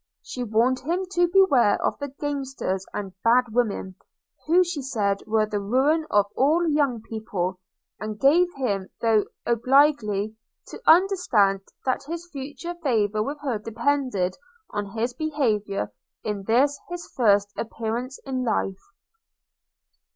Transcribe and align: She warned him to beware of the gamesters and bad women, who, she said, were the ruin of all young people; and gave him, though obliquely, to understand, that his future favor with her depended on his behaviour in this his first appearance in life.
She 0.23 0.41
warned 0.43 0.79
him 0.79 1.05
to 1.11 1.27
beware 1.27 1.79
of 1.85 1.99
the 1.99 2.07
gamesters 2.07 2.87
and 2.91 3.13
bad 3.23 3.49
women, 3.53 3.97
who, 4.47 4.63
she 4.63 4.81
said, 4.81 5.19
were 5.27 5.45
the 5.45 5.59
ruin 5.59 6.07
of 6.09 6.25
all 6.35 6.67
young 6.67 7.03
people; 7.03 7.59
and 7.99 8.19
gave 8.19 8.47
him, 8.55 8.89
though 8.99 9.25
obliquely, 9.45 10.35
to 10.69 10.81
understand, 10.87 11.61
that 11.85 12.05
his 12.07 12.27
future 12.31 12.73
favor 12.81 13.21
with 13.21 13.41
her 13.41 13.59
depended 13.59 14.35
on 14.71 14.97
his 14.97 15.13
behaviour 15.13 15.93
in 16.23 16.45
this 16.47 16.79
his 16.89 17.05
first 17.15 17.53
appearance 17.55 18.17
in 18.25 18.43
life. 18.43 18.81